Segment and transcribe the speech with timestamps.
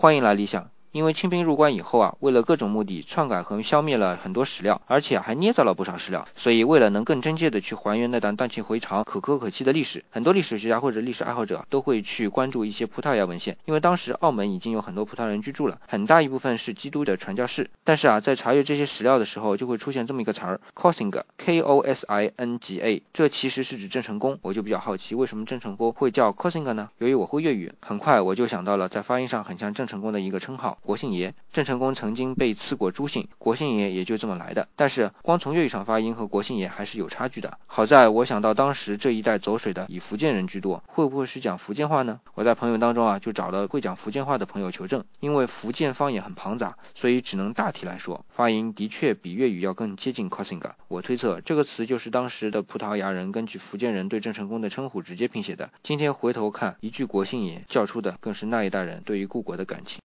[0.00, 0.70] 欢迎来理想。
[0.98, 17.70] 因为清兵入关以后啊，为了各种目的篡改和消灭了很多史料，而且还捏造了不少史料，所以为了能更真切的去还原那段荡气回肠、可歌可泣的历史，很多历史学家或者历史爱好者都会去关注一些葡萄牙文献，因为当时澳门已经有很多葡萄牙人居住了，很大一部分是基督的传教士。
[17.84, 24.40] 但是啊，在查阅这些史料的时候，就会出现这么一个词儿，Cosinga，K O S I N G A，这其实是指郑成功。
[24.42, 26.88] 我就比较好奇，为什么郑成功会叫 Cosinga 呢？
[26.98, 31.34] 由于我会粤语，很快我就想到了在发音上很像郑成功的一个称号——国姓爷。
[31.52, 34.68] 郑成功曾经被赐过朱姓，国姓爷也就这么来的。
[34.74, 37.58] 但是光从粤语上发音和国姓爷还是有差距的。
[37.66, 42.20] 好在我想到当时这一带走水的以福建人居多，会不会是讲福建话呢？
[42.34, 50.62] 我在朋友当中啊就找了会讲福建话的朋友求证，因为福建方言很庞杂，所以只能大体来说，发音的确比粤语要更接近 cosing。
[50.88, 55.68] 我推测这个词就是当时的葡萄牙人根据福建人对郑成功的称呼直接拼写的。
[55.82, 59.96] 今天回头看，一句国姓爷叫出的更是那一代人对于故国的感情。